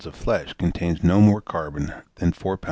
of 0.05 0.15
flesh 0.15 0.51
contain 0.53 0.99
no 1.03 1.21
more 1.21 1.41
carbon 1.41 1.93
than 2.15 2.31
4 2.33 2.57
lbs. 2.57 2.59